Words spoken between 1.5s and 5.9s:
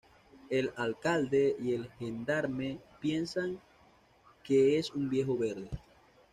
y el gendarme piensan que es un viejo verde.